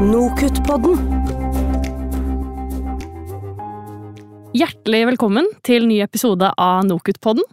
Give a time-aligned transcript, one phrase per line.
[0.00, 0.96] Nokutt-podden.
[4.56, 7.44] Hjertelig velkommen til ny episode av Nokutt-podden.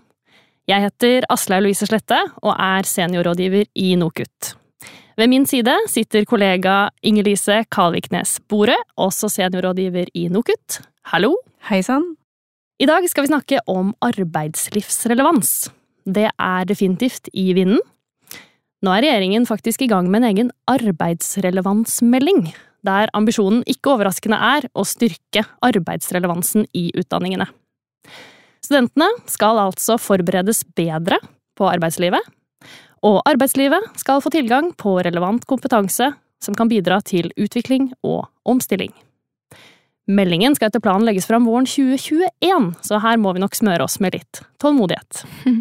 [0.72, 4.54] Jeg heter Aslaug Louise Slette og er seniorrådgiver i Nokutt.
[5.20, 10.80] Ved min side sitter kollega Inger-Lise Kalviknes Bore, også seniorrådgiver i Nokutt.
[11.12, 11.34] Hallo!
[11.68, 12.14] Hei sann.
[12.80, 15.68] I dag skal vi snakke om arbeidslivsrelevans.
[16.08, 17.84] Det er definitivt i vinden.
[18.86, 22.52] Nå er regjeringen faktisk i gang med en egen arbeidsrelevansmelding,
[22.86, 27.48] der ambisjonen ikke overraskende er å styrke arbeidsrelevansen i utdanningene.
[28.62, 31.18] Studentene skal altså forberedes bedre
[31.58, 32.22] på arbeidslivet,
[33.06, 36.12] og arbeidslivet skal få tilgang på relevant kompetanse
[36.44, 38.94] som kan bidra til utvikling og omstilling.
[40.08, 43.98] Meldingen skal etter planen legges fram våren 2021, så her må vi nok smøre oss
[44.04, 45.26] med litt tålmodighet.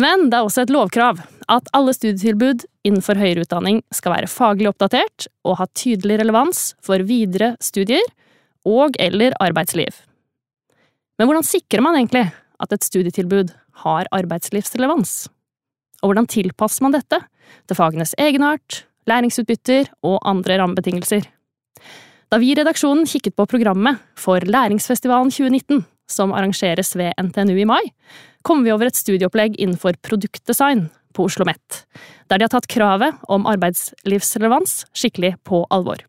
[0.00, 1.20] Men det er også et lovkrav
[1.50, 7.02] at alle studietilbud innenfor høyere utdanning skal være faglig oppdatert og ha tydelig relevans for
[7.06, 8.04] videre studier
[8.68, 9.92] og eller arbeidsliv.
[11.18, 13.52] Men hvordan sikrer man egentlig at et studietilbud
[13.84, 15.28] har arbeidslivsrelevans?
[16.02, 17.20] Og hvordan tilpasser man dette
[17.68, 21.24] til fagenes egenart, læringsutbytter og andre rammebetingelser?
[22.32, 27.68] Da vi i redaksjonen kikket på programmet for Læringsfestivalen 2019, som arrangeres ved NTNU i
[27.68, 27.82] mai,
[28.44, 31.84] kom vi over et studieopplegg innenfor produktdesign på Oslo OsloMet,
[32.28, 36.02] der de har tatt kravet om arbeidslivsrelevans skikkelig på alvor.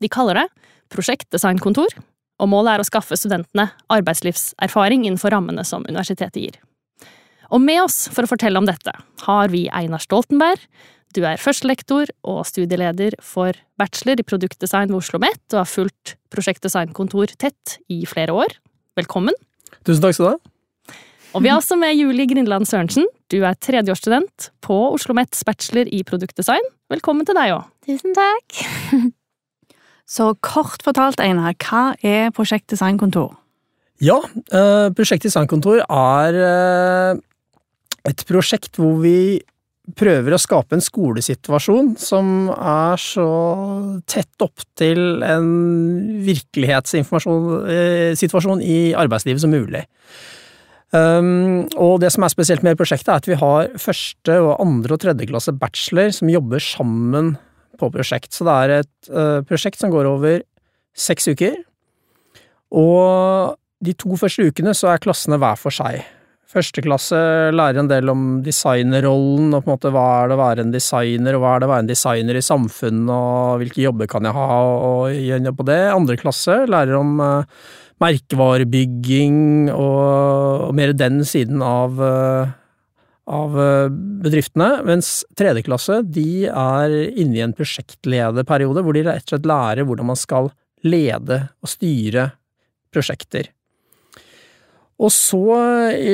[0.00, 0.46] De kaller det
[0.92, 1.96] prosjektdesignkontor,
[2.36, 6.58] og målet er å skaffe studentene arbeidslivserfaring innenfor rammene som universitetet gir.
[7.50, 8.92] Og med oss for å fortelle om dette
[9.24, 10.60] har vi Einar Stoltenberg.
[11.14, 16.16] Du er førstelektor og studieleder for bachelor i produktdesign ved Oslo OsloMet og har fulgt
[16.34, 18.58] prosjektdesignkontor tett i flere år.
[18.98, 19.36] Velkommen.
[19.86, 20.96] Tusen takk skal du ha.
[21.36, 23.06] Og vi har også med Julie Grindland Sørensen.
[23.26, 26.62] Du er tredjeårsstudent på Oslo OsloMets bachelor i produktdesign.
[26.92, 27.64] Velkommen til deg òg.
[27.82, 28.60] Tusen takk.
[30.16, 33.34] Så kort fortalt, Einar, hva er Prosjekt Designkontor?
[33.98, 34.22] Ja,
[34.54, 37.18] eh, Prosjekt Designkontor er eh,
[38.06, 39.42] et prosjekt hvor vi
[39.98, 43.26] prøver å skape en skolesituasjon som er så
[44.06, 49.82] tett opp til en virkelighetssituasjon eh, i arbeidslivet som mulig.
[50.96, 54.96] Um, og det som er spesielt med prosjektet, er at vi har første og andre
[54.96, 57.34] og tredje klasse bachelor som jobber sammen
[57.76, 58.32] på prosjekt.
[58.34, 60.42] Så det er et uh, prosjekt som går over
[60.96, 61.58] seks uker.
[62.76, 66.04] Og de to første ukene så er klassene hver for seg.
[66.56, 67.18] Første klasse
[67.52, 70.70] lærer en del om designerrollen, og på en måte hva er det å være en
[70.72, 74.28] designer, og hva er det å være en designer i samfunnet, og hvilke jobber kan
[74.28, 75.80] jeg ha, og gjøre på det.
[75.90, 77.66] Andre klasse lærer om uh,
[78.02, 79.38] merkevarebygging
[79.72, 82.52] og, og, mer den siden av, eh,
[83.32, 83.88] av eh,
[84.24, 89.88] bedriftene, mens tredjeklasse de er inne i en prosjektlederperiode hvor de rett og slett lærer
[89.88, 90.52] hvordan man skal
[90.86, 92.30] lede og styre
[92.94, 93.50] prosjekter.
[94.96, 95.40] Og så,
[95.92, 96.12] i,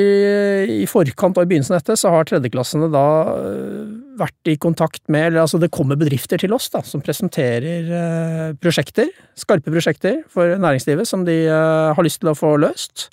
[0.83, 5.05] i forkant og i begynnelsen av dette, så har tredjeklassene da øh, vært i kontakt
[5.13, 9.07] med Eller altså, det kommer bedrifter til oss da, som presenterer eh, prosjekter,
[9.39, 13.07] skarpe prosjekter for næringslivet som de eh, har lyst til å få løst.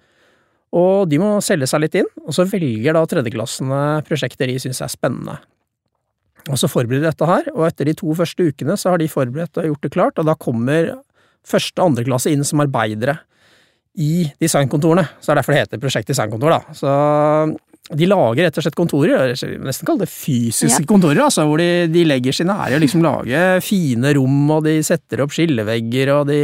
[0.74, 4.82] Og de må selge seg litt inn, og så velger da tredjeklassene prosjekter de syns
[4.82, 5.38] er spennende.
[6.50, 9.10] Og så forbereder de dette her, og etter de to første ukene så har de
[9.10, 10.96] forberedt og gjort det klart, og da kommer
[11.46, 13.20] første og andre klasse inn som arbeidere
[13.98, 15.06] i designkontorene.
[15.18, 16.76] Så det er derfor det heter Prosjekt designkontor, da.
[16.76, 16.94] Så
[17.90, 19.32] de lager rett og slett kontorer,
[19.64, 20.86] nesten kall det fysiske ja.
[20.86, 24.76] kontorer, altså, hvor de, de, legger sine ære og liksom lager fine rom, og de
[24.86, 26.40] setter opp skillevegger, og de,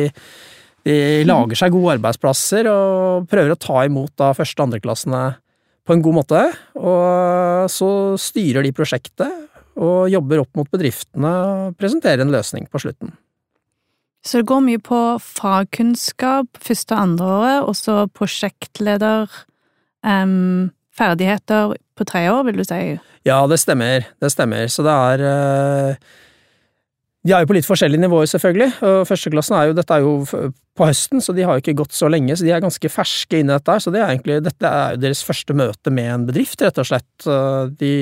[0.88, 0.96] de
[1.28, 5.22] lager seg gode arbeidsplasser og prøver å ta imot da første- og andreklassene
[5.86, 6.42] på en god måte.
[6.80, 12.82] Og så styrer de prosjektet og jobber opp mot bedriftene og presenterer en løsning på
[12.82, 13.14] slutten.
[14.26, 19.30] Så det går mye på fagkunnskap første og andre året, og så prosjektleder
[20.02, 22.96] um, ferdigheter på tre år, vil du si?
[23.26, 24.08] Ja, det stemmer.
[24.22, 24.66] Det stemmer.
[24.72, 26.14] Så det er uh,
[27.26, 28.68] De er jo på litt forskjellige nivåer, selvfølgelig.
[28.88, 30.18] Og Førsteklassen er jo Dette er jo
[30.76, 33.38] på høsten, så de har jo ikke gått så lenge, så de er ganske ferske
[33.38, 33.78] inn i dette.
[33.80, 36.90] Så det er egentlig, dette er jo deres første møte med en bedrift, rett og
[36.90, 37.30] slett.
[37.78, 37.94] De,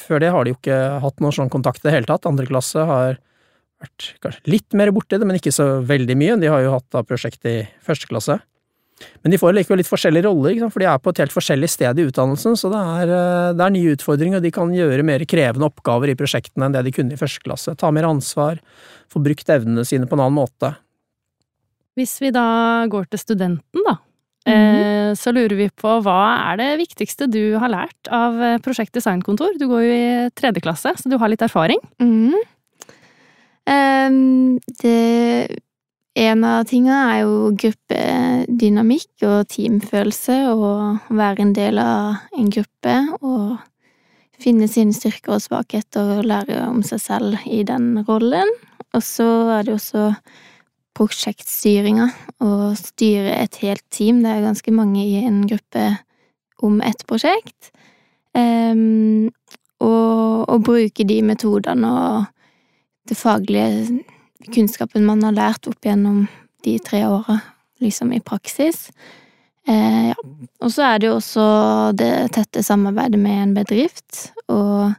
[0.00, 2.26] før det har de jo ikke hatt noen sånn kontakt i det hele tatt.
[2.26, 3.20] Andre klasse har
[3.82, 6.36] vært kanskje litt mer borti det, men ikke så veldig mye.
[6.40, 8.38] De har jo hatt da prosjekt i første klasse.
[9.20, 11.98] Men de får likevel litt forskjellige roller, for de er på et helt forskjellig sted
[12.00, 15.20] i utdannelsen, så det er, eh, det er nye utfordringer, og de kan gjøre mer
[15.28, 17.76] krevende oppgaver i prosjektene enn det de kunne i første klasse.
[17.76, 18.62] Ta mer ansvar,
[19.12, 20.72] få brukt evnene sine på en annen måte.
[21.96, 23.98] Hvis vi da går til studenten, da,
[24.48, 26.20] mm så lurer vi på hva
[26.52, 29.54] er det viktigste du har lært av eh, Prosjekt designkontor?
[29.60, 31.82] Du går jo i tredje klasse, så du har litt erfaring.
[32.02, 32.34] Mm
[33.66, 35.62] Ehm, det
[36.16, 42.94] En av tingene er jo gruppedynamikk og teamfølelse, og være en del av en gruppe
[43.20, 43.58] og
[44.40, 48.48] finne sine styrker og svakheter og lære om seg selv i den rollen.
[48.96, 49.26] Og så
[49.58, 50.06] er det også
[50.96, 52.08] prosjektstyringa,
[52.40, 54.22] å styre et helt team.
[54.24, 55.84] Det er ganske mange i en gruppe
[56.64, 57.74] om ett prosjekt.
[58.32, 59.28] Um,
[59.84, 62.24] og, og bruke de metodene og
[63.08, 64.02] det faglige
[64.54, 66.26] kunnskapen man har lært opp gjennom
[66.66, 67.40] de tre åra,
[67.82, 68.88] liksom i praksis.
[69.68, 70.18] Eh, ja.
[70.62, 71.46] Og så er det jo også
[71.98, 74.92] det tette samarbeidet med en bedrift, og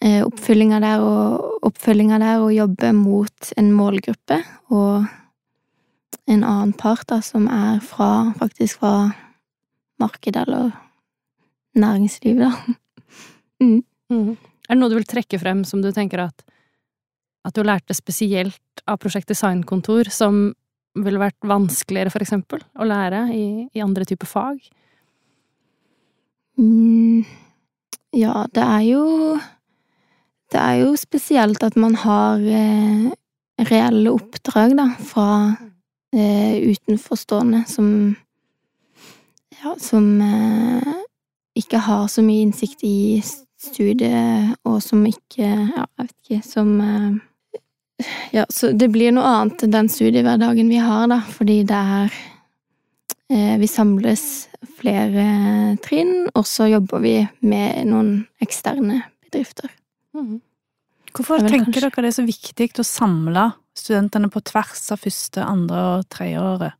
[0.00, 4.40] eh, oppfølginga der og oppfølginga der og jobbe mot en målgruppe
[4.72, 5.04] og
[6.24, 9.12] en annen part da, som er fra, faktisk fra
[10.00, 10.72] markedet eller
[11.74, 12.54] næringslivet, da.
[13.62, 13.84] Mm.
[14.10, 14.32] Mm.
[14.66, 16.42] Er det noe du vil trekke frem som du tenker at
[17.44, 20.54] at du lærte spesielt av Prosjekt Designkontor som
[20.94, 23.44] ville vært vanskeligere, for eksempel, å lære i,
[23.74, 24.60] i andre typer fag?
[26.60, 27.24] Mm,
[28.14, 29.04] ja, det er jo
[30.52, 33.10] Det er jo spesielt at man har eh,
[33.66, 35.56] reelle oppdrag, da, fra
[36.14, 37.88] eh, utenforstående som
[39.64, 40.94] Ja, som eh,
[41.58, 43.22] ikke har så mye innsikt i
[43.58, 47.18] studiet, og som ikke Ja, jeg vet ikke, som eh,
[48.34, 52.16] ja, så det blir noe annet enn den studiehverdagen vi har, da, fordi det er
[53.30, 54.24] eh, Vi samles
[54.80, 55.26] flere
[55.84, 59.70] trinn, og så jobber vi med noen eksterne bedrifter.
[60.16, 60.40] Mm.
[61.14, 61.84] Hvorfor tenker kanskje...
[61.86, 63.44] dere det er så viktig å samle
[63.74, 66.74] studentene på tvers av første, andre og tredje året,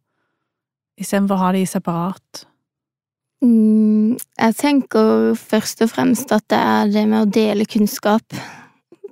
[0.99, 2.45] istedenfor å ha de separat?
[3.45, 8.25] Mm, jeg tenker først og fremst at det er det med å dele kunnskap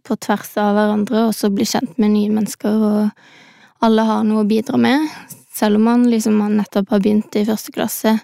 [0.07, 4.45] på tvers av hverandre, og så bli kjent med nye mennesker, og alle har noe
[4.45, 5.09] å bidra med.
[5.53, 8.17] Selv om man liksom nettopp har begynt i første klasse,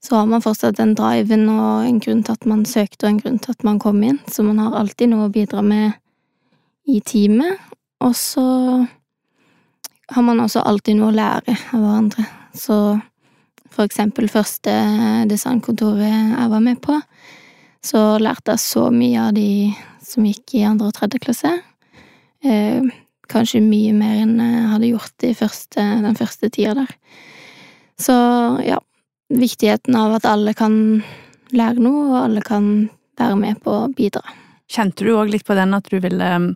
[0.00, 3.20] så har man fortsatt den driven og en grunn til at man søkte, og en
[3.20, 4.20] grunn til at man kom inn.
[4.32, 5.98] Så man har alltid noe å bidra med
[6.88, 7.60] i teamet.
[8.00, 8.46] Og så
[10.10, 12.24] har man også alltid noe å lære av hverandre.
[12.56, 12.78] Så
[13.70, 14.72] for eksempel første
[15.30, 16.96] designkontoret jeg var med på,
[17.84, 19.50] så lærte jeg så mye av de
[20.10, 21.52] som gikk i andre og tredje klasse.
[22.44, 22.90] Eh,
[23.30, 26.94] kanskje mye mer enn jeg hadde gjort i første, den første tida der.
[28.00, 28.14] Så
[28.64, 28.80] ja,
[29.30, 30.74] viktigheten av at alle kan
[31.54, 32.88] lære noe, og alle kan
[33.20, 34.24] være med på å bidra.
[34.70, 36.52] Kjente du òg litt på den at du ville um,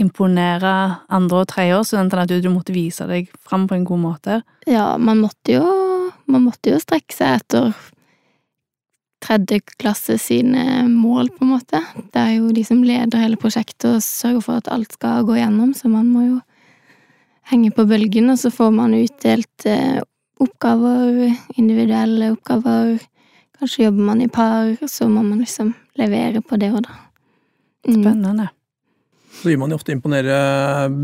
[0.00, 0.72] imponere
[1.12, 4.40] andre- og tredjeårsstudentene, at du, måtte vise deg fram på en god måte?
[4.66, 5.66] Ja, man måtte jo,
[6.26, 7.76] man måtte jo strekke seg etter
[9.22, 11.82] tredje klasse sine mål, på en måte.
[12.12, 15.38] Det er jo de som leder hele prosjektet og sørger for at alt skal gå
[15.38, 16.40] gjennom, så man må jo
[17.52, 20.00] henge på bølgen, og så får man utdelt eh,
[20.42, 22.98] oppgaver, individuelle oppgaver.
[23.58, 26.98] Kanskje jobber man i par, og så må man liksom levere på det òg, da.
[27.88, 27.98] Mm.
[27.98, 28.48] Spennende.
[29.32, 30.36] Så vil man jo ofte imponere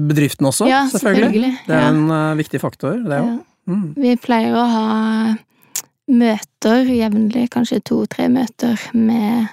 [0.08, 1.24] bedriften også, ja, selvfølgelig.
[1.24, 1.52] selvfølgelig.
[1.66, 1.92] Det er ja.
[1.94, 3.30] en uh, viktig faktor, det òg.
[3.30, 3.38] Ja.
[3.68, 3.88] Mm.
[4.00, 4.84] Vi pleier å ha
[6.08, 9.48] møter jevnlig, kanskje to-tre møter med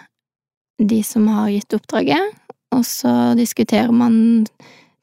[0.79, 2.33] de som har gitt oppdraget,
[2.75, 4.45] og så diskuterer man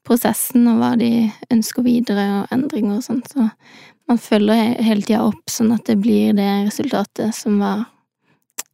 [0.07, 3.31] prosessen og hva de ønsker videre, og endringer og sånt.
[3.33, 3.49] Så
[4.11, 7.87] man følger hele tida opp, sånn at det blir det resultatet som var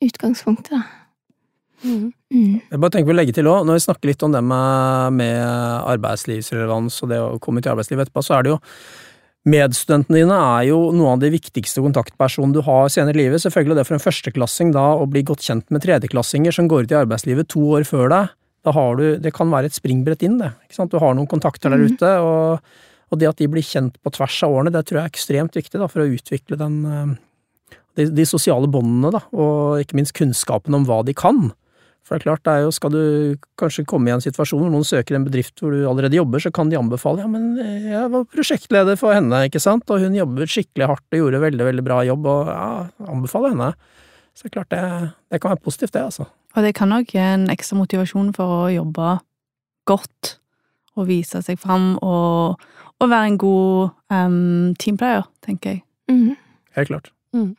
[0.04, 0.86] utgangspunktet, da.
[1.78, 2.08] Mm.
[2.34, 2.54] Mm.
[2.72, 5.44] Jeg bare tenker å legge til også, Når vi snakker litt om det med, med
[5.86, 8.58] arbeidslivsrelevans og det å komme ut i arbeidslivet etterpå, så er det jo
[9.48, 13.42] Medstudentene dine er jo noen av de viktigste kontaktpersonene du har senere i livet.
[13.44, 16.94] Selvfølgelig det for en førsteklassing da å bli godt kjent med tredjeklassinger som går ut
[16.94, 18.34] i arbeidslivet to år før deg.
[18.66, 20.50] Da har du, det kan være et springbrett inn, det.
[20.66, 20.92] Ikke sant?
[20.92, 21.94] Du har noen kontakter der mm.
[21.94, 22.74] ute, og,
[23.08, 25.56] og, det at de blir kjent på tvers av årene, det tror jeg er ekstremt
[25.56, 30.16] viktig da, for å utvikle den, eh, de, de sosiale båndene, da, og ikke minst
[30.18, 31.46] kunnskapen om hva de kan.
[32.08, 33.02] For det er klart, det er jo, skal du
[33.60, 36.48] kanskje komme i en situasjon hvor noen søker en bedrift hvor du allerede jobber, så
[36.54, 40.16] kan de anbefale ja, men eh, jeg var prosjektleder for henne, ikke sant, og hun
[40.16, 42.70] jobbet skikkelig hardt og gjorde veldig, veldig bra jobb, og ja,
[43.12, 43.68] anbefaler henne.
[44.32, 46.28] Så det er klart, det, det kan være positivt, det, altså.
[46.56, 49.18] Og det kan nok gi en ekstra motivasjon for å jobbe
[49.88, 50.34] godt
[50.96, 52.58] og vise seg fram og,
[52.98, 55.84] og være en god um, teamplayer, tenker jeg.
[56.08, 56.36] Mm.
[56.78, 57.12] Helt klart.
[57.36, 57.52] Mm.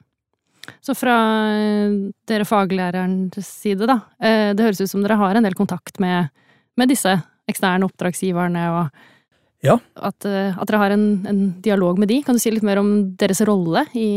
[0.81, 1.15] Så fra
[1.55, 1.97] eh,
[2.29, 6.31] dere faglærerens side, da, eh, det høres ut som dere har en del kontakt med,
[6.79, 7.17] med disse
[7.49, 9.79] eksterne oppdragsgiverne, og ja.
[9.95, 12.21] at, eh, at dere har en, en, dialog med de.
[12.25, 14.09] Kan du si litt mer om deres rolle i,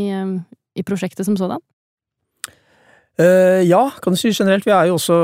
[0.77, 1.63] i prosjektet som sådan?
[3.13, 4.65] Uh, ja, kan du si generelt.
[4.65, 5.15] Vi er jo også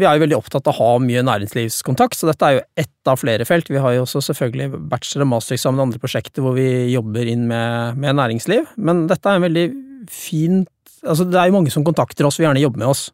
[0.00, 3.10] vi er jo veldig opptatt av å ha mye næringslivskontakt, så dette er jo ett
[3.10, 3.68] av flere felt.
[3.68, 7.44] Vi har jo også selvfølgelig bachelor- og mastereksamen og andre prosjekter hvor vi jobber inn
[7.50, 9.66] med, med næringsliv, men dette er en veldig
[10.08, 10.64] fin
[11.04, 13.08] Altså, det er jo mange som kontakter oss, og gjerne jobber med oss.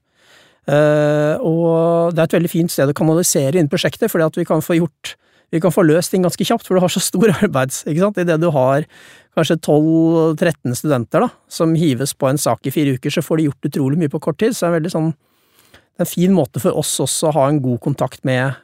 [0.70, 4.46] Uh, og det er et veldig fint sted å kanalisere inn prosjektet, fordi at vi
[4.46, 5.16] kan få gjort
[5.50, 7.82] vi kan få løst ting ganske kjapt, for du har så stor arbeids...
[7.82, 8.20] ikke sant?
[8.22, 8.86] Idet du har
[9.34, 13.48] kanskje 12-13 studenter da, som hives på en sak i fire uker, så får de
[13.48, 14.54] gjort utrolig mye på kort tid.
[14.54, 17.48] Så det er veldig sånn Det er en fin måte for oss også å ha
[17.50, 18.54] en god kontakt med,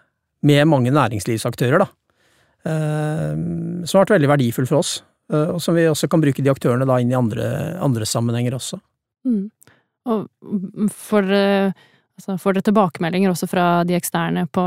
[0.46, 1.90] med mange næringslivsaktører, da.
[2.66, 3.34] Eh,
[3.84, 4.92] som har vært veldig verdifull for oss,
[5.32, 7.50] eh, og som vi også kan bruke de aktørene da inn i andre,
[7.82, 8.80] andre sammenhenger også.
[9.26, 9.44] Mm.
[10.06, 14.66] Og får, altså, får dere tilbakemeldinger også fra de eksterne på,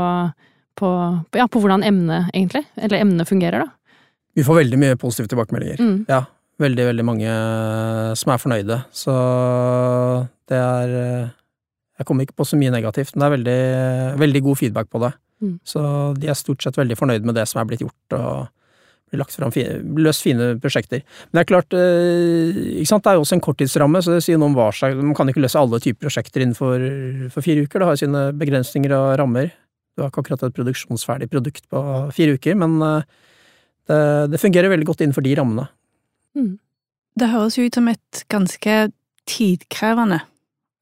[0.76, 0.90] på,
[1.38, 3.96] ja, på hvordan emnet egentlig, eller emnet fungerer, da?
[4.36, 5.80] Vi får veldig mye positive tilbakemeldinger.
[5.80, 5.96] Mm.
[6.10, 6.24] Ja.
[6.60, 7.34] Veldig, veldig mange
[8.20, 8.76] som er fornøyde.
[8.92, 9.12] Så
[10.50, 10.90] det er
[12.00, 15.00] Jeg kommer ikke på så mye negativt, men det er veldig, veldig god feedback på
[15.02, 15.10] det.
[15.40, 15.58] Mm.
[15.64, 15.80] Så
[16.16, 18.48] de er stort sett veldig fornøyd med det som er blitt gjort, og
[19.10, 19.52] blir lagt fram
[20.00, 21.02] løst fine prosjekter.
[21.30, 24.38] Men det er klart, ikke sant, det er jo også en korttidsramme, så det sier
[24.40, 26.86] noe om hva slags Man kan ikke løse alle typer prosjekter innenfor
[27.34, 29.52] for fire uker, det har jo sine begrensninger og rammer.
[29.94, 34.00] Du har ikke akkurat et produksjonsferdig produkt på fire uker, men det,
[34.32, 35.66] det fungerer veldig godt innenfor de rammene.
[36.38, 36.54] Mm.
[37.18, 38.76] Det høres jo ut som et ganske
[39.28, 40.22] tidkrevende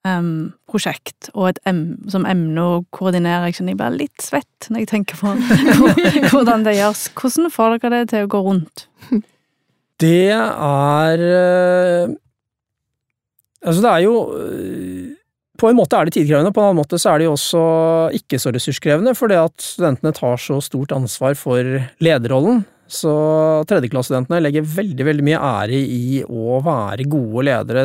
[0.09, 0.31] um,
[0.71, 3.51] prosjekt, og et em som emne å koordinere.
[3.53, 5.35] Jeg blir litt svett når jeg tenker på
[6.33, 7.09] hvordan det gjøres.
[7.19, 8.89] Hvordan får dere det til å gå rundt?
[9.99, 11.23] Det er
[13.59, 14.13] Altså, det er jo
[15.59, 17.63] På en måte er det tidkrevende, på en annen måte så er det jo også
[18.15, 22.63] ikke så ressurskrevende, fordi at studentene tar så stort ansvar for lederrollen.
[22.89, 23.13] Så
[23.69, 27.85] tredjeklassestudentene legger veldig veldig mye ære i å være gode ledere.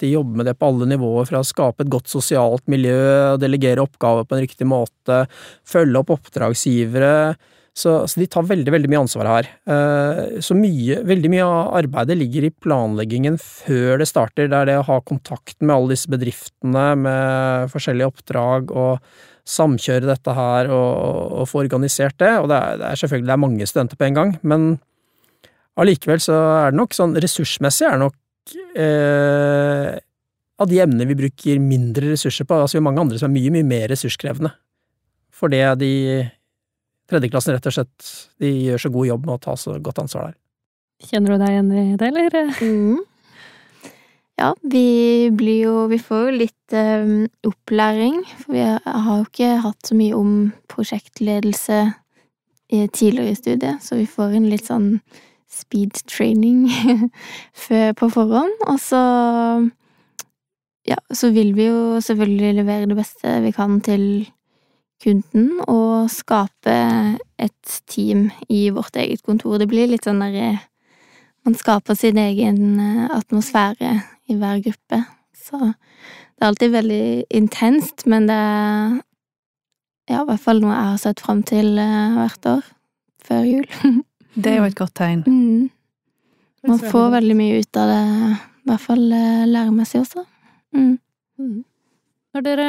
[0.00, 3.84] De jobber med det på alle nivåer, fra å skape et godt sosialt miljø, delegere
[3.86, 5.22] oppgaver på en riktig måte,
[5.70, 7.14] følge opp oppdragsgivere.
[7.70, 9.48] Så, så de tar veldig, veldig mye ansvar her.
[10.42, 14.50] Så mye, veldig mye av arbeidet ligger i planleggingen før det starter.
[14.50, 18.98] Det er det å ha kontakt med alle disse bedriftene med forskjellige oppdrag og
[19.50, 22.32] samkjøre dette her og, og få organisert det.
[22.38, 24.70] Og det er, det er, selvfølgelig det er mange studenter på en gang, men
[25.80, 28.54] allikevel så er det nok sånn ressursmessig er det nok
[28.84, 29.92] eh,
[30.60, 32.58] av de emnene vi bruker mindre ressurser på.
[32.58, 34.52] Altså vi har mange andre som er mye, mye mer ressurskrevende.
[35.32, 35.92] For det de
[37.10, 38.10] tredjeklassen rett og slett
[38.42, 40.36] de gjør så god jobb med å ta så godt ansvar der.
[41.10, 42.36] Kjenner du deg igjen i det, eller?
[42.60, 42.98] Mm.
[44.40, 49.56] Ja, vi blir jo Vi får jo litt um, opplæring, for vi har jo ikke
[49.66, 50.30] hatt så mye om
[50.70, 51.80] prosjektledelse
[52.70, 54.94] i tidligere i studiet, så vi får en litt sånn
[55.50, 56.68] speed training
[57.98, 58.64] på forhånd.
[58.70, 59.02] Og så
[60.88, 64.04] Ja, så vil vi jo selvfølgelig levere det beste vi kan til
[65.04, 66.76] kunden, og skape
[67.38, 69.58] et team i vårt eget kontor.
[69.60, 70.56] Det blir litt sånn derre
[71.44, 72.80] Man skaper sin egen
[73.10, 73.92] atmosfære
[74.30, 75.02] i hver gruppe.
[75.36, 77.06] Så det er alltid veldig
[77.36, 79.00] intenst, men det er
[80.10, 82.70] ja, i hvert fall noe jeg har sett fram til hvert år
[83.26, 83.66] før jul.
[84.40, 85.24] det er jo et godt tegn.
[85.26, 85.68] Mm.
[86.66, 88.00] Man får veldig mye ut av det,
[88.60, 89.04] i hvert fall
[89.48, 90.24] læremessig også.
[90.76, 91.60] Mm.
[92.30, 92.66] Når dere,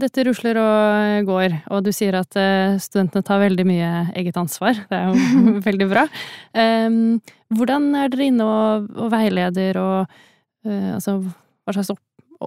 [0.00, 2.36] dette rusler og går, og du sier at
[2.82, 6.04] studentene tar veldig mye eget ansvar, det er jo veldig bra,
[7.54, 10.33] hvordan er dere inne og, og veileder og Uh,
[10.64, 12.02] altså, hva slags opp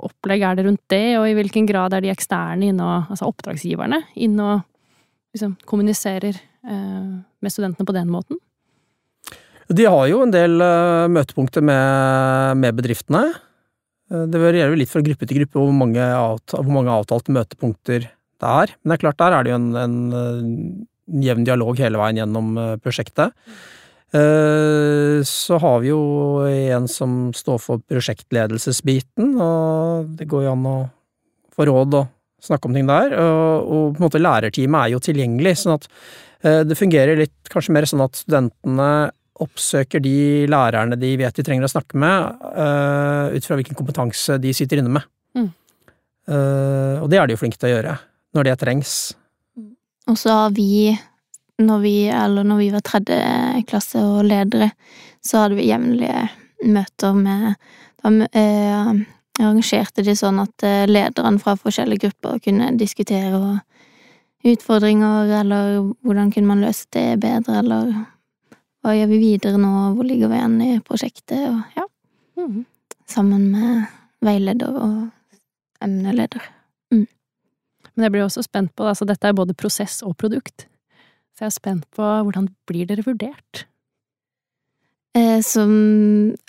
[0.06, 3.30] opplegg er det rundt det, og i hvilken grad er de eksterne inne og, altså
[3.30, 4.66] oppdragsgiverne, inne og
[5.36, 8.40] liksom kommuniserer uh, med studentene på den måten?
[9.68, 13.26] De har jo en del uh, møtepunkter med, med bedriftene.
[14.08, 18.52] Det varierer litt fra gruppe til gruppe hvor mange, avtalt, hvor mange avtalte møtepunkter det
[18.62, 18.72] er.
[18.80, 22.54] Men det er klart, der er det jo en, en, jevn dialog hele veien gjennom
[22.84, 23.36] prosjektet.
[24.08, 26.02] Så har vi jo
[26.48, 30.78] en som står for prosjektledelsesbiten, og det går jo an å
[31.52, 32.08] få råd og
[32.48, 33.12] snakke om ting der.
[33.18, 35.90] Og på en måte lærerteamet er jo tilgjengelig, sånn at
[36.70, 38.90] det fungerer litt kanskje mer sånn at studentene
[39.44, 42.40] oppsøker de lærerne de vet de trenger å snakke med,
[43.36, 45.04] ut fra hvilken kompetanse de sitter inne med.
[45.38, 45.52] Mm.
[47.04, 47.94] Og det er de jo flinke til å gjøre,
[48.38, 48.96] når det trengs.
[50.08, 50.96] Og så har vi
[51.58, 53.18] når vi, eller når vi var tredje
[53.68, 54.72] klasse og ledere,
[55.24, 56.28] så hadde vi jevnlige
[56.66, 57.56] møter med
[57.98, 58.90] Da eh,
[59.38, 63.60] arrangerte de sånn at lederne fra forskjellige grupper kunne diskutere
[64.46, 67.92] utfordringer, eller hvordan kunne man løse det bedre, eller
[68.86, 71.88] hva gjør vi videre nå, hvor ligger vi igjen i prosjektet, og ja.
[72.38, 72.64] Mm.
[73.10, 73.90] Sammen med
[74.26, 74.98] veileder og
[75.84, 76.46] emneleder.
[77.98, 80.68] Men jeg blir også spent på, altså dette er både prosess og produkt,
[81.38, 83.68] så jeg er spent på hvordan blir dere vurdert?
[85.14, 85.70] Eh, som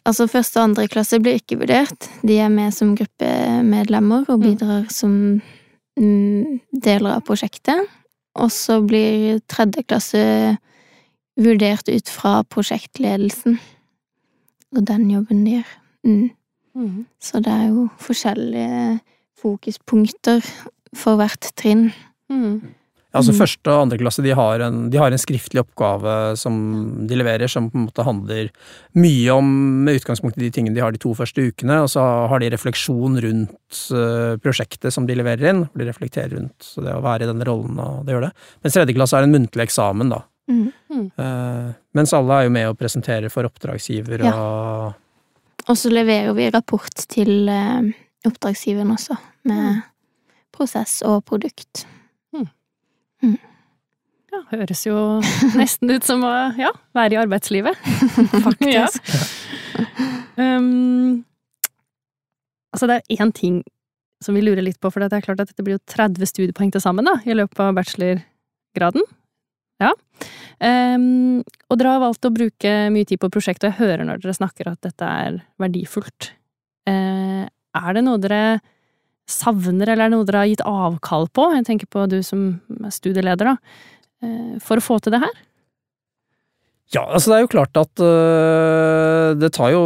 [0.08, 2.08] Altså, første og andre klasse blir ikke vurdert.
[2.24, 4.42] De er med som gruppemedlemmer og Mm.
[4.42, 5.42] bidrar som
[5.98, 7.84] mm, deler av prosjektet.
[8.34, 10.56] Og så blir tredje klasse
[11.36, 13.58] vurdert ut fra prosjektledelsen
[14.76, 15.70] og den jobben de gjør.
[16.04, 17.06] Mm.
[17.20, 19.00] Så det er jo forskjellige
[19.40, 20.40] fokuspunkter
[20.94, 21.92] for hvert trinn.
[22.30, 22.74] Mm.
[23.18, 23.38] Altså Mm.
[23.40, 27.50] første og andre klasse de har, en, de har en skriftlig oppgave som de leverer,
[27.50, 28.50] som på en måte handler
[28.94, 29.48] mye om
[29.84, 32.50] med utgangspunkt i de tingene de har de to første ukene, og så har de
[32.54, 35.64] refleksjon rundt eh, prosjektet som de leverer inn.
[35.66, 38.32] hvor De reflekterer rundt så det å være i den rollen, og det gjør det.
[38.62, 40.22] Mens tredje klasse er en muntlig eksamen, da.
[40.48, 40.72] Mm.
[41.18, 44.32] Uh, mens alle er jo med og presenterer for oppdragsgiver Ja.
[44.32, 44.94] og
[45.68, 47.90] Og så leverer vi rapport til eh,
[48.24, 49.82] oppdragsgiveren også, med
[50.56, 51.84] prosess og produkt.
[53.24, 54.96] Ja, høres jo
[55.56, 57.78] nesten ut som å ja, være i arbeidslivet.
[58.46, 59.08] Faktisk.
[60.36, 61.24] Um,
[62.74, 63.62] altså, det er én ting
[64.22, 66.72] som vi lurer litt på, for det er klart at dette blir jo 30 studiepoeng
[66.74, 69.06] til sammen da, i løpet av bachelorgraden.
[69.78, 69.92] Ja.
[70.58, 74.24] Um, og dere har valgt å bruke mye tid på prosjektet, og jeg hører når
[74.24, 76.32] dere snakker at dette er verdifullt.
[76.88, 77.46] Uh,
[77.78, 78.58] er det noe dere
[79.28, 81.50] savner, eller er noe dere har gitt avkall på?
[81.56, 82.48] Jeg tenker på du som
[82.80, 83.84] er studieleder, da.
[84.24, 85.44] Eh, for å få til det her?
[86.88, 89.82] Ja, altså det er jo klart at øh, det tar jo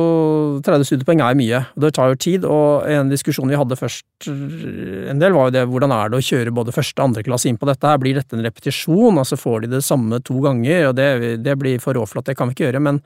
[0.62, 2.46] 30 studiepoeng er mye, det tar jo tid.
[2.46, 6.26] Og en diskusjon vi hadde først en del, var jo det hvordan er det å
[6.28, 7.99] kjøre både første og andre klasse inn på dette her.
[7.99, 9.18] Blir dette en repetisjon?
[9.18, 10.92] Altså får de det samme to ganger?
[10.92, 11.08] Og det,
[11.42, 12.84] det blir for råflott, det kan vi ikke gjøre.
[12.87, 13.02] Men,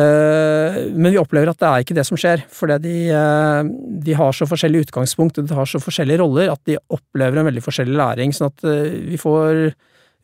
[0.00, 2.44] men vi opplever at det er ikke det som skjer.
[2.52, 3.70] Fordi de, øh,
[4.06, 7.48] de har så forskjellig utgangspunkt, og de har så forskjellige roller, at de opplever en
[7.50, 8.32] veldig forskjellig læring.
[8.36, 9.74] Sånn at øh, vi får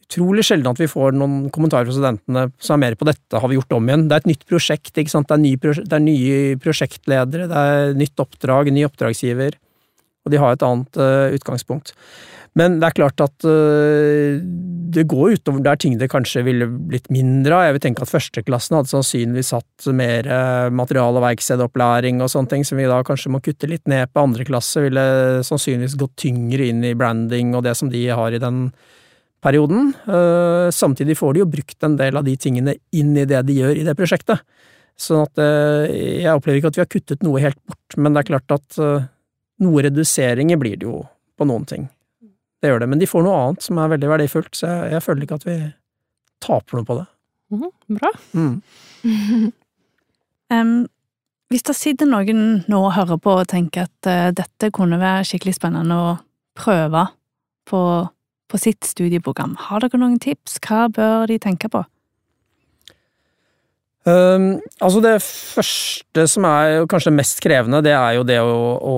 [0.09, 3.51] utrolig sjelden at vi får noen kommentarer fra studentene som er mer på dette har
[3.51, 4.07] vi gjort om igjen.
[4.09, 5.29] Det er et nytt prosjekt, ikke sant.
[5.29, 9.59] Det er, ny, det er nye prosjektledere, det er nytt oppdrag, ny oppdragsgiver.
[10.29, 11.95] Og de har et annet uh, utgangspunkt.
[12.59, 14.37] Men det er klart at uh,
[14.93, 17.65] det går utover der ting det kanskje ville blitt mindre av.
[17.67, 22.53] Jeg vil tenke at førsteklassen hadde sannsynligvis hatt mer uh, material- og verkstedopplæring og sånne
[22.53, 24.27] ting, som vi da kanskje må kutte litt ned på.
[24.29, 25.09] Andre klasse ville
[25.49, 28.67] sannsynligvis gått tyngre inn i branding og det som de har i den
[29.45, 29.93] perioden.
[30.75, 33.79] Samtidig får de jo brukt en del av de tingene inn i det de gjør
[33.79, 34.43] i det prosjektet.
[34.99, 38.29] Sånn at jeg opplever ikke at vi har kuttet noe helt bort, men det er
[38.33, 38.81] klart at
[39.65, 41.03] noe reduseringer blir det jo
[41.39, 41.89] på noen ting.
[42.59, 45.05] Det gjør det, men de får noe annet som er veldig verdifullt, så jeg, jeg
[45.05, 45.57] føler ikke at vi
[46.43, 47.07] taper noe på det.
[47.55, 48.13] Mm, bra.
[48.35, 49.53] Mm.
[50.55, 50.73] um,
[51.49, 55.27] hvis det sitter noen nå og hører på og tenker at uh, dette kunne være
[55.31, 56.17] skikkelig spennende å
[56.59, 57.07] prøve
[57.71, 57.83] på,
[58.51, 60.59] på sitt studieprogram, har dere noen tips?
[60.67, 61.85] Hva bør de tenke på?
[64.09, 68.97] Um, altså det første som er kanskje mest krevende, det er jo det å, å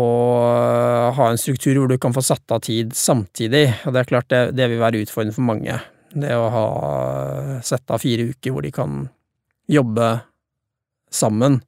[1.16, 3.64] ha en struktur hvor du kan få satt av tid samtidig.
[3.86, 5.78] Og det er klart det, det vil være utfordrende for mange.
[6.10, 6.66] Det å ha
[7.66, 9.02] sett av fire uker hvor de kan
[9.70, 10.12] jobbe
[11.10, 11.60] sammen.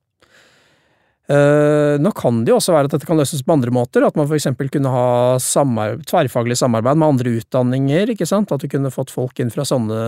[1.31, 4.19] Uh, nå kan det jo også være at dette kan løses på andre måter, at
[4.19, 5.07] man eksempel kunne ha
[5.41, 9.65] samarbeid, tverrfaglig samarbeid med andre utdanninger, ikke sant, at du kunne fått folk inn fra
[9.67, 10.03] sånne,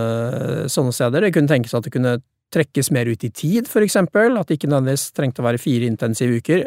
[0.71, 1.25] sånne steder.
[1.25, 2.17] Det kunne tenkes at du kunne
[2.55, 5.89] trekkes mer ut i tid, for eksempel, at det ikke nødvendigvis trengte å være fire
[5.91, 6.65] intensive uker.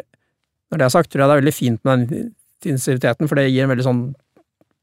[0.69, 3.49] Når det er sagt, tror jeg det er veldig fint med den intensiviteten, for det
[3.49, 4.03] gir en veldig sånn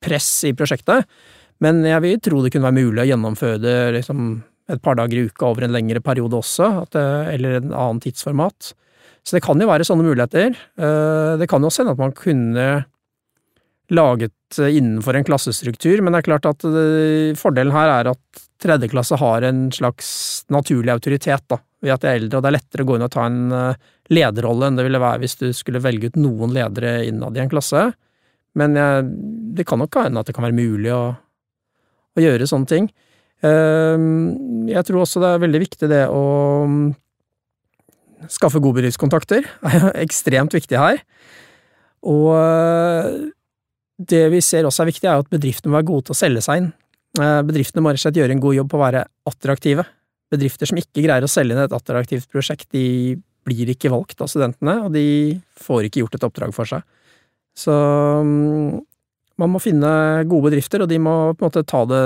[0.03, 1.07] press i prosjektet,
[1.65, 4.27] men jeg vil tro det kunne være mulig å gjennomføre det liksom
[4.73, 7.05] et par dager i uka over en lengre periode også, det,
[7.37, 8.73] eller en annen tidsformat.
[9.27, 10.57] Så det kan jo være sånne muligheter.
[11.39, 12.67] Det kan jo også hende at man kunne
[13.95, 16.65] laget innenfor en klassestruktur, men det er klart at
[17.39, 20.09] fordelen her er at tredje klasse har en slags
[20.51, 23.07] naturlig autoritet, da, ved at de er eldre, og det er lettere å gå inn
[23.07, 23.41] og ta en
[24.13, 27.53] lederrolle enn det ville være hvis du skulle velge ut noen ledere innad i en
[27.53, 27.89] klasse.
[28.57, 29.09] Men jeg,
[29.59, 31.03] det kan nok hende at det kan være mulig å,
[32.17, 32.89] å gjøre sånne ting.
[33.45, 36.23] Jeg tror også det er veldig viktig det å
[38.33, 41.03] skaffe gode bedriftskontakter, er ekstremt viktig her.
[42.07, 42.33] Og
[43.97, 46.43] det vi ser også er viktig, er at bedriftene må være gode til å selge
[46.45, 46.73] seg inn.
[47.17, 49.87] Bedriftene må rett og slett gjøre en god jobb på å være attraktive.
[50.33, 54.29] Bedrifter som ikke greier å selge inn et attraktivt prosjekt, de blir ikke valgt av
[54.29, 55.07] studentene, og de
[55.63, 56.85] får ikke gjort et oppdrag for seg.
[57.57, 57.73] Så
[59.37, 59.91] man må finne
[60.29, 62.03] gode bedrifter, og de må på en måte ta det,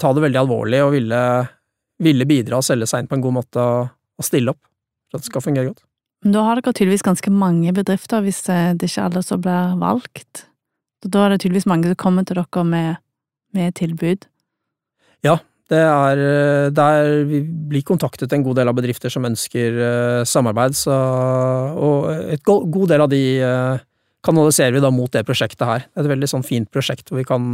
[0.00, 1.22] ta det veldig alvorlig og ville,
[2.02, 4.62] ville bidra og selge seg inn på en god måte og stille opp
[5.10, 5.84] for at det skal fungere godt.
[6.20, 9.76] Da har dere tydeligvis ganske mange bedrifter, hvis eh, det ikke er alle som blir
[9.80, 10.44] valgt.
[11.00, 13.00] Så da er det tydeligvis mange som kommer til dere med,
[13.56, 14.28] med tilbud.
[15.70, 20.22] Det er eh, der vi blir kontaktet en god del av bedrifter som ønsker uh,
[20.26, 20.96] samarbeid, så
[21.78, 23.78] Og et go god del av de uh,
[24.26, 25.86] kanaliserer vi da mot det prosjektet her.
[25.86, 27.44] Det er et veldig sånn fint prosjekt hvor vi kan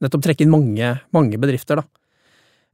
[0.00, 1.86] nettopp trekke inn mange, mange bedrifter, da.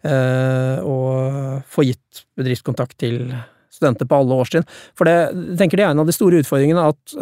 [0.07, 3.33] Uh, og få gitt bedriftskontakt til
[3.73, 4.69] studenter på alle årstrinn.
[4.97, 7.17] For det, jeg tenker det er en av de store utfordringene at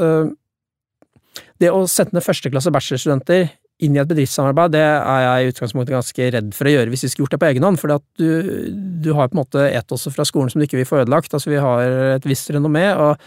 [1.63, 3.49] det å sette ned førsteklasse bachelorstudenter
[3.83, 7.07] inn i et bedriftssamarbeid, det er jeg i utgangspunktet ganske redd for å gjøre hvis
[7.07, 8.29] vi skulle gjort det på egen hånd, for du,
[9.03, 11.35] du har på en måte etoset fra skolen som du ikke vil få ødelagt.
[11.35, 13.19] Altså, vi har et visst renommé, og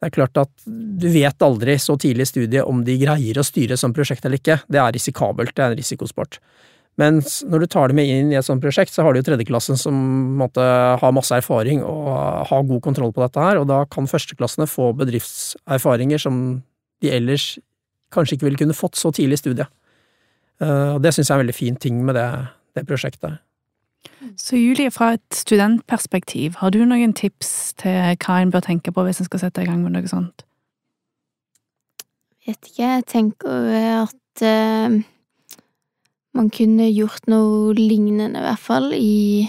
[0.00, 3.44] det er klart at du vet aldri så tidlig i studiet om de greier å
[3.44, 4.62] styre som prosjekt eller ikke.
[4.64, 6.40] Det er risikabelt, det er en risikosport.
[7.00, 9.26] Mens når du tar dem med inn i et sånt prosjekt, så har du jo
[9.28, 9.96] tredjeklassen som
[10.40, 10.64] måtte
[11.00, 12.08] ha masse erfaring og
[12.48, 16.40] ha god kontroll på dette her, og da kan førsteklassene få bedriftserfaringer som
[17.00, 17.54] de ellers
[18.12, 19.70] kanskje ikke ville kunne fått så tidlig i studiet.
[20.60, 22.28] Uh, og det syns jeg er en veldig fin ting med det,
[22.76, 23.38] det prosjektet.
[24.36, 29.04] Så Julie, fra et studentperspektiv, har du noen tips til hva en bør tenke på
[29.04, 30.44] hvis en skal sette i gang med noe sånt?
[32.46, 35.00] Vet ikke, jeg tenker at uh,
[36.36, 39.48] man kunne gjort noe lignende, i hvert fall, i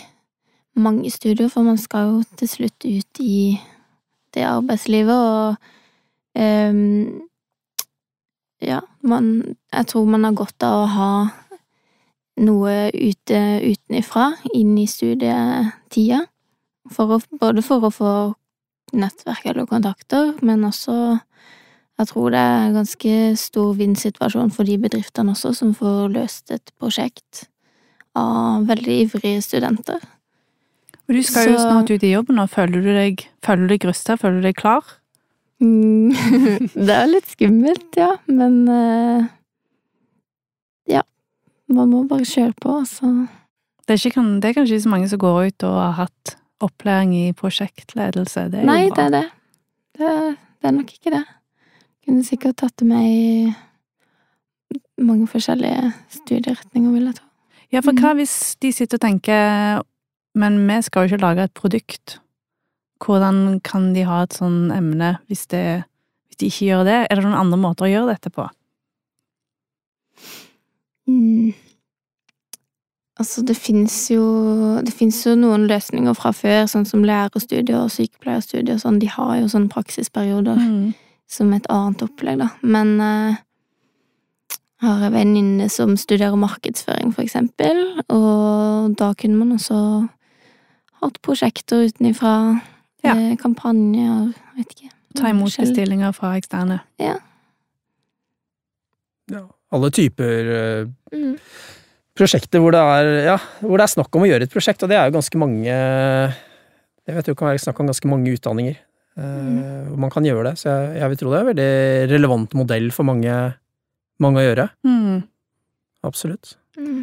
[0.76, 3.60] mange studier, for man skal jo til slutt ut i
[4.34, 6.74] det arbeidslivet, og eh,
[8.62, 11.12] ja, man Jeg tror man har godt av å ha
[12.42, 16.26] noe ute utenifra inn i studietida.
[16.92, 18.14] For å, både for å få
[18.98, 21.20] nettverk eller kontakter, men også
[22.02, 26.52] jeg tror det er en ganske stor vinn-situasjon for de bedriftene også, som får løst
[26.56, 27.46] et prosjekt
[28.18, 30.02] av veldig ivrige studenter.
[31.08, 33.78] Og du skal Så- jo snart ut i jobben, og føler du deg, føler du
[33.78, 34.18] deg rusta?
[34.18, 34.82] Føler du deg klar?
[35.62, 36.10] Mm,
[36.88, 39.26] det er jo litt skummelt, ja, men eh,
[40.90, 41.04] Ja.
[41.70, 43.28] Man må bare kjøre på, så
[43.88, 46.36] Det er, ikke, det er kanskje ikke så mange som går ut og har hatt
[46.62, 48.48] opplæring i prosjektledelse.
[48.54, 49.24] Det er Nei, jo det er det.
[49.98, 50.38] det.
[50.62, 51.24] Det er nok ikke det.
[52.06, 53.54] Kunne sikkert tatt det med i
[55.02, 57.26] mange forskjellige studieretninger, vil jeg tro.
[57.72, 58.02] Ja, for Mm.
[58.04, 59.82] hva hvis de sitter og tenker
[60.36, 62.20] Men vi skal jo ikke lage et produkt.
[63.02, 65.84] Hvordan kan de ha et sånn emne hvis, det,
[66.30, 66.98] hvis de ikke gjør det?
[67.10, 68.46] Er det noen andre måter å gjøre dette på?
[71.10, 71.54] Mm.
[73.20, 74.24] Altså, det fins jo
[74.86, 79.00] Det fins jo noen løsninger fra før, sånn som lærerstudier og sykepleierstudier og sånn.
[79.02, 80.94] De har jo sånne praksisperioder Mm.
[81.28, 82.50] som et annet opplegg, da.
[82.62, 83.36] Men eh,
[84.82, 90.10] jeg har en venninne som studerer markedsføring, for eksempel, og da kunne man også
[91.02, 92.62] hatt prosjekter utenifra.
[93.04, 93.16] Ja.
[93.16, 94.92] eh, Kampanjer, vet ikke.
[95.18, 96.80] Ta imot bestillinger fra eksterne.
[97.02, 97.18] Ja.
[99.32, 99.46] ja.
[99.72, 101.36] Alle typer eh, Mm.
[102.16, 104.88] prosjekter hvor det, er, ja, hvor det er snakk om å gjøre et prosjekt, og
[104.92, 108.32] det er jo ganske mange Jeg vet jo det kan være snakk om ganske mange
[108.32, 108.78] utdanninger
[109.18, 109.90] mm.
[109.90, 112.54] hvor man kan gjøre det, så jeg, jeg vil tro det er en veldig relevant
[112.56, 113.34] modell for mange,
[114.24, 114.68] mange å gjøre.
[114.88, 115.18] Mm.
[116.08, 116.54] Absolutt.
[116.80, 117.02] Mm.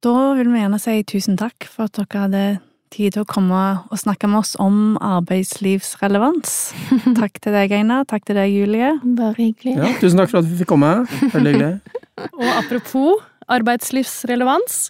[0.00, 2.44] Da vil vi gjerne si tusen takk for at dere hadde
[2.92, 6.54] tid til å komme og snakke med oss om arbeidslivsrelevans.
[7.20, 8.06] Takk til deg, Einar.
[8.08, 8.92] Takk til deg, Julie.
[9.18, 9.76] Bare hyggelig.
[9.78, 10.92] Ja, tusen takk for at vi fikk komme.
[11.34, 11.98] Veldig hyggelig.
[12.40, 14.80] Og apropos arbeidslivsrelevans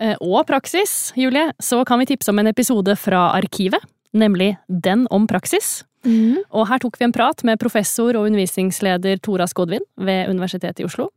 [0.00, 5.06] eh, og praksis, Julie, så kan vi tipse om en episode fra Arkivet, nemlig Den
[5.14, 5.84] om praksis.
[6.06, 6.40] Mm.
[6.54, 10.86] Og her tok vi en prat med professor og undervisningsleder Tora Skodvin ved Universitetet i
[10.86, 11.08] Oslo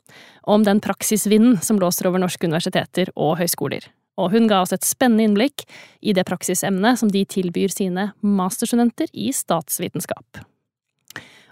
[0.50, 3.86] om den praksisvinden som blåser over norske universiteter og høyskoler.
[4.22, 5.66] Og hun ga oss et spennende innblikk
[6.02, 10.44] i det praksisemnet som de tilbyr sine masterstudenter i statsvitenskap.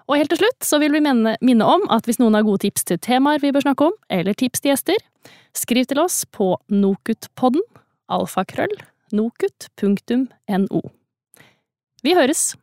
[0.10, 2.88] Og helt til slutt så vil vi minne, om at hvis noen har gode tips
[2.90, 4.98] til temaer vi bør snakke om, eller tips til gjester,
[5.54, 7.62] skriv til oss på nokutpodden,
[8.10, 8.74] alfakrøll,
[9.14, 10.82] nokut.no.
[12.02, 12.56] Vi høres!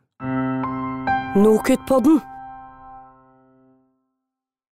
[1.37, 2.19] Nokutpodden.